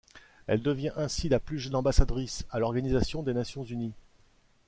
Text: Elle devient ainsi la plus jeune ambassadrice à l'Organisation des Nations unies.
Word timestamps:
Elle 0.47 0.63
devient 0.63 0.91
ainsi 0.95 1.29
la 1.29 1.39
plus 1.39 1.59
jeune 1.59 1.75
ambassadrice 1.75 2.43
à 2.49 2.57
l'Organisation 2.57 3.21
des 3.21 3.35
Nations 3.35 3.63
unies. 3.63 3.93